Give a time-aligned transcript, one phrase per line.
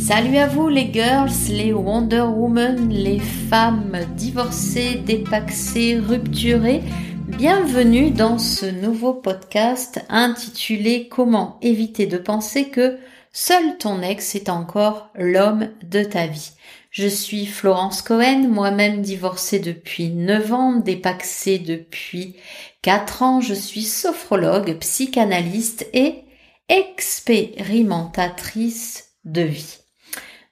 [0.00, 6.80] Salut à vous les girls, les Wonder Woman, les femmes divorcées, dépaxées, rupturées.
[7.26, 12.96] Bienvenue dans ce nouveau podcast intitulé Comment éviter de penser que
[13.30, 16.52] seul ton ex est encore l'homme de ta vie?
[16.90, 22.36] Je suis Florence Cohen, moi-même divorcée depuis 9 ans, dépaxée depuis
[22.80, 23.42] 4 ans.
[23.42, 26.24] Je suis sophrologue, psychanalyste et
[26.70, 29.79] expérimentatrice de vie.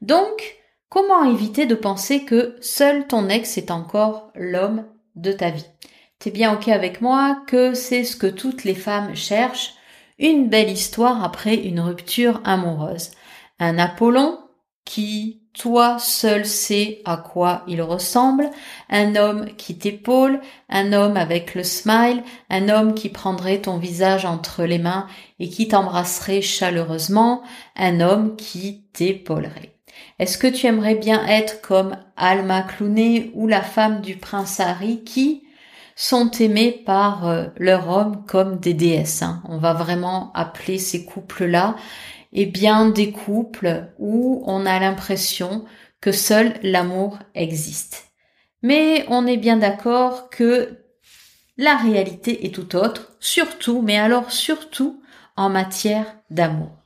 [0.01, 4.85] Donc, comment éviter de penser que seul ton ex est encore l'homme
[5.17, 5.67] de ta vie?
[6.19, 9.75] T'es bien ok avec moi que c'est ce que toutes les femmes cherchent,
[10.19, 13.13] une belle histoire après une rupture amoureuse.
[13.61, 14.39] Un Apollon
[14.85, 18.51] qui, toi seul, sais à quoi il ressemble,
[18.89, 24.25] un homme qui t'épaule, un homme avec le smile, un homme qui prendrait ton visage
[24.25, 25.07] entre les mains
[25.39, 27.43] et qui t'embrasserait chaleureusement,
[27.77, 29.78] un homme qui t'épaulerait.
[30.19, 35.05] Est-ce que tu aimerais bien être comme Alma Clooney ou la femme du prince Harry
[35.05, 35.45] qui
[35.97, 39.43] sont aimés par euh, leur homme comme des déesses hein?
[39.49, 41.77] On va vraiment appeler ces couples-là
[42.33, 45.65] eh bien des couples où on a l'impression
[46.01, 48.13] que seul l'amour existe.
[48.63, 50.79] Mais on est bien d'accord que
[51.57, 55.03] la réalité est tout autre, surtout, mais alors surtout
[55.37, 56.78] en matière d'amour.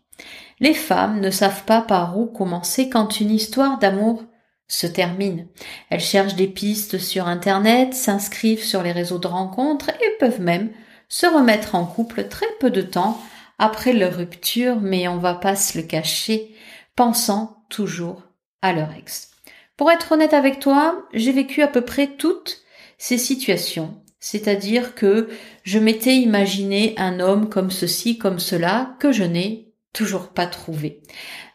[0.63, 4.23] Les femmes ne savent pas par où commencer quand une histoire d'amour
[4.69, 5.49] se termine.
[5.91, 10.71] Elles cherchent des pistes sur Internet, s'inscrivent sur les réseaux de rencontres et peuvent même
[11.09, 13.21] se remettre en couple très peu de temps
[13.59, 16.55] après leur rupture, mais on va pas se le cacher,
[16.95, 18.23] pensant toujours
[18.63, 19.33] à leur ex.
[19.77, 22.63] Pour être honnête avec toi, j'ai vécu à peu près toutes
[22.99, 24.01] ces situations.
[24.21, 25.29] C'est-à-dire que
[25.65, 31.01] je m'étais imaginé un homme comme ceci, comme cela, que je n'ai toujours pas trouvé.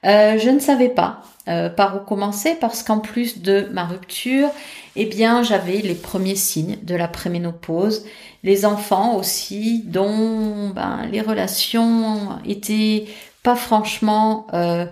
[0.06, 4.50] Euh, je ne savais pas euh, par où commencer parce qu'en plus de ma rupture,
[4.96, 8.06] eh bien, j'avais les premiers signes de la préménopause,
[8.44, 13.06] les enfants aussi, dont ben, les relations étaient
[13.44, 14.86] pas franchement euh,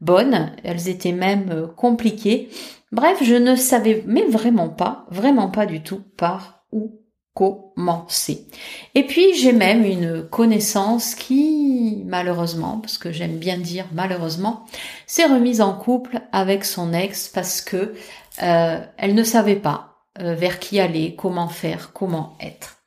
[0.00, 2.48] bonnes, elles étaient même compliquées.
[2.90, 7.00] Bref, je ne savais mais vraiment pas, vraiment pas du tout par où
[7.34, 8.46] commencer.
[8.94, 14.64] Et puis j'ai même une connaissance qui, malheureusement, parce que j'aime bien dire malheureusement,
[15.06, 17.94] s'est remise en couple avec son ex parce que
[18.42, 22.78] euh, elle ne savait pas euh, vers qui aller, comment faire, comment être.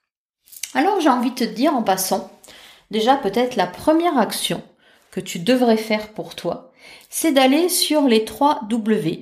[0.73, 2.29] Alors j'ai envie de te dire en passant,
[2.89, 4.61] déjà peut-être la première action
[5.11, 6.71] que tu devrais faire pour toi,
[7.09, 9.17] c'est d'aller sur les trois W,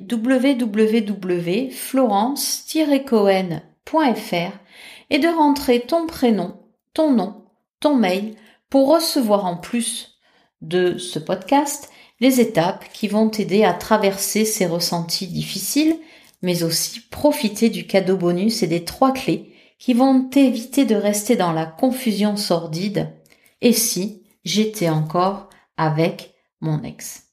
[5.10, 6.60] et de rentrer ton prénom,
[6.94, 7.46] ton nom,
[7.80, 8.36] ton mail
[8.70, 10.20] pour recevoir en plus
[10.62, 11.90] de ce podcast
[12.20, 15.98] les étapes qui vont t'aider à traverser ces ressentis difficiles,
[16.42, 21.36] mais aussi profiter du cadeau bonus et des trois clés qui vont t'éviter de rester
[21.36, 23.14] dans la confusion sordide.
[23.62, 27.24] Et si j'étais encore avec mon ex?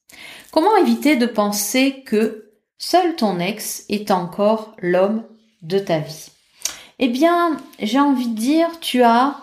[0.51, 5.25] Comment éviter de penser que seul ton ex est encore l'homme
[5.61, 6.31] de ta vie?
[6.99, 9.37] Eh bien, j'ai envie de dire, tu as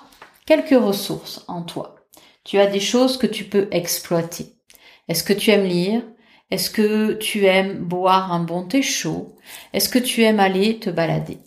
[0.44, 1.94] quelques ressources en toi.
[2.42, 4.56] Tu as des choses que tu peux exploiter.
[5.08, 6.02] Est-ce que tu aimes lire?
[6.50, 9.36] Est-ce que tu aimes boire un bon thé chaud?
[9.72, 11.38] Est-ce que tu aimes aller te balader?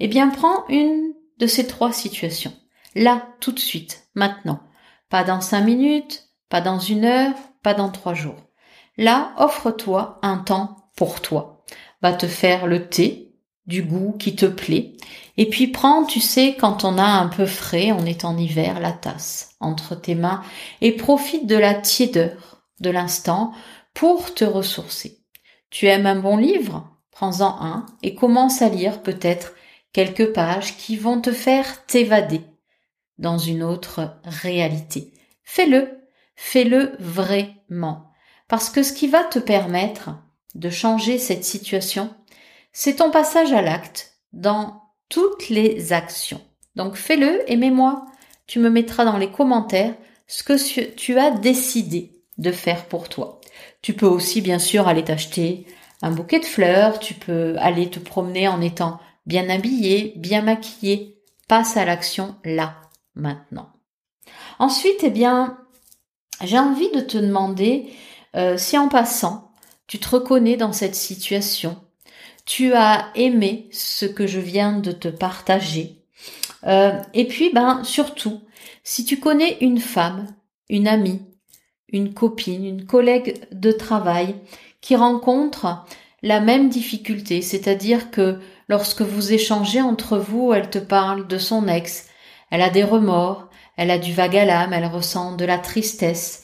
[0.00, 2.52] Eh bien, prends une de ces trois situations.
[2.94, 4.60] Là, tout de suite, maintenant.
[5.10, 8.48] Pas dans cinq minutes, pas dans une heure, pas dans trois jours.
[8.96, 11.64] Là, offre-toi un temps pour toi.
[12.02, 13.30] Va te faire le thé,
[13.66, 14.96] du goût qui te plaît.
[15.40, 18.78] Et puis prends, tu sais, quand on a un peu frais, on est en hiver,
[18.78, 20.42] la tasse entre tes mains
[20.82, 23.54] et profite de la tiédeur de l'instant
[23.94, 25.24] pour te ressourcer.
[25.70, 26.94] Tu aimes un bon livre?
[27.10, 29.54] Prends-en un et commence à lire peut-être
[29.94, 32.42] quelques pages qui vont te faire t'évader
[33.16, 35.14] dans une autre réalité.
[35.42, 36.02] Fais-le,
[36.36, 38.10] fais-le vraiment.
[38.46, 40.10] Parce que ce qui va te permettre
[40.54, 42.14] de changer cette situation,
[42.72, 46.40] c'est ton passage à l'acte dans toutes les actions.
[46.76, 48.06] Donc fais-le et mets-moi.
[48.46, 49.94] Tu me mettras dans les commentaires
[50.26, 50.54] ce que
[50.94, 53.40] tu as décidé de faire pour toi.
[53.82, 55.66] Tu peux aussi bien sûr aller t'acheter
[56.02, 61.18] un bouquet de fleurs, tu peux aller te promener en étant bien habillé, bien maquillé.
[61.46, 62.76] Passe à l'action là,
[63.14, 63.70] maintenant.
[64.58, 65.58] Ensuite, eh bien,
[66.42, 67.90] j'ai envie de te demander
[68.36, 69.52] euh, si en passant,
[69.86, 71.76] tu te reconnais dans cette situation,
[72.46, 75.96] tu as aimé ce que je viens de te partager.
[76.66, 78.40] Euh, et puis, ben, surtout,
[78.82, 80.26] si tu connais une femme,
[80.68, 81.22] une amie,
[81.92, 84.36] une copine, une collègue de travail
[84.80, 85.84] qui rencontre
[86.22, 88.38] la même difficulté, c'est-à-dire que
[88.68, 92.08] lorsque vous échangez entre vous, elle te parle de son ex,
[92.50, 96.42] elle a des remords, elle a du vague à l'âme, elle ressent de la tristesse.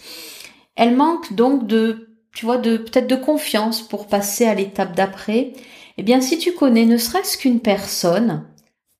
[0.76, 2.05] Elle manque donc de,
[2.36, 5.54] tu vois, de peut-être de confiance pour passer à l'étape d'après.
[5.96, 8.46] Eh bien, si tu connais ne serait-ce qu'une personne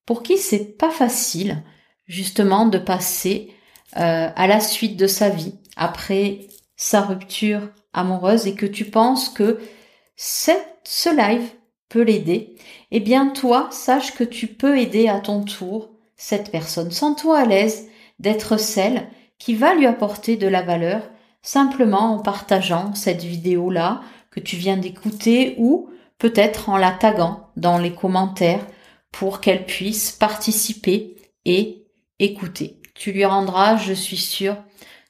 [0.06, 1.62] pour qui c'est pas facile,
[2.06, 3.52] justement, de passer
[3.98, 9.28] euh, à la suite de sa vie après sa rupture amoureuse et que tu penses
[9.28, 9.60] que
[10.16, 11.46] ce live
[11.90, 12.56] peut l'aider,
[12.90, 16.90] eh bien toi, sache que tu peux aider à ton tour cette personne.
[16.90, 17.86] Sens-toi à l'aise
[18.18, 21.02] d'être celle qui va lui apporter de la valeur
[21.46, 24.00] simplement en partageant cette vidéo-là
[24.32, 25.88] que tu viens d'écouter ou
[26.18, 28.66] peut-être en la taguant dans les commentaires
[29.12, 31.14] pour qu'elle puisse participer
[31.44, 31.86] et
[32.18, 32.80] écouter.
[32.94, 34.56] Tu lui rendras, je suis sûre,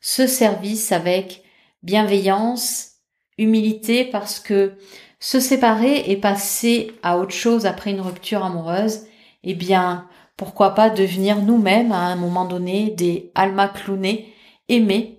[0.03, 1.43] ce service avec
[1.83, 2.97] bienveillance,
[3.39, 4.75] humilité parce que
[5.19, 9.07] se séparer et passer à autre chose après une rupture amoureuse,
[9.43, 10.07] eh bien,
[10.37, 14.35] pourquoi pas devenir nous-mêmes à un moment donné des Alma cloonés
[14.69, 15.16] aimés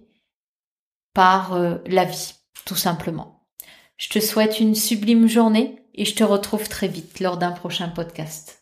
[1.18, 3.42] par euh, la vie, tout simplement.
[3.98, 7.88] Je te souhaite une sublime journée et je te retrouve très vite lors d'un prochain
[7.88, 8.56] podcast.